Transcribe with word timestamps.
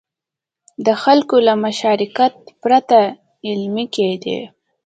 د 0.85 0.87
خلکو 1.03 1.35
له 1.47 1.53
مشارکت 1.65 2.33
پرته 2.61 2.99
عملي 3.49 3.85
کېدې. 3.95 4.39